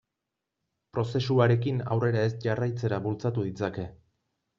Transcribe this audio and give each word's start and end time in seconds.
Prozesuarekin 0.97 1.83
aurrera 1.95 2.23
ez 2.29 2.31
jarraitzera 2.47 2.99
bultzatu 3.05 3.45
ditzake. 3.49 3.87